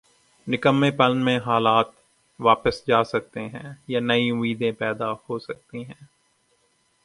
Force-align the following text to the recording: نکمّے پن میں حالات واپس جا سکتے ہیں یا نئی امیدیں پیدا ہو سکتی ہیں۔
نکمّے 0.47 0.91
پن 0.91 1.17
میں 1.17 1.39
حالات 1.39 1.87
واپس 2.39 2.87
جا 2.87 3.03
سکتے 3.03 3.39
ہیں 3.47 3.73
یا 3.87 3.99
نئی 3.99 4.29
امیدیں 4.29 4.71
پیدا 4.71 5.11
ہو 5.11 5.39
سکتی 5.39 5.83
ہیں۔ 5.83 6.05